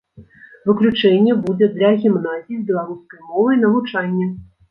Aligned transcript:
Выключэнне 0.69 1.33
будзе 1.43 1.67
для 1.75 1.91
гімназій 2.05 2.57
з 2.61 2.63
беларускай 2.71 3.21
мовай 3.29 3.61
навучання. 3.67 4.27